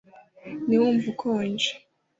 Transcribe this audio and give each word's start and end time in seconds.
ntiwumva 0.67 1.05
ukonje 1.13 1.69